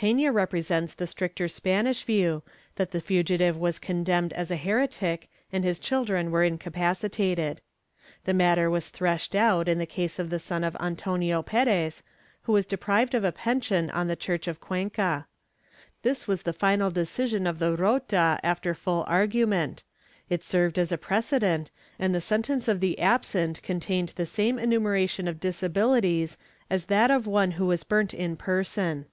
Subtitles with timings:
[0.00, 2.42] Pena represents the stricter Spanish view,
[2.76, 7.60] that the fugitive was condemned as a heretic and his children were incapacitated.
[8.24, 12.02] The matter was threshed out in the case of the son of Antonio Perez,
[12.44, 15.26] who was deprived of a pension on the church of Cuenca.
[16.00, 19.82] This was the final decision of the Rota after full argument;
[20.30, 21.68] it served as a pre cedent,
[21.98, 26.38] and the sentence of the absent contained the same enumera tion of disabilities
[26.70, 29.04] as that of one who was burnt in person.